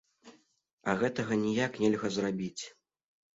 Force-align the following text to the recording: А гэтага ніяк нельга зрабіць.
А 0.93 0.95
гэтага 1.01 1.37
ніяк 1.43 1.77
нельга 1.85 2.11
зрабіць. 2.17 2.59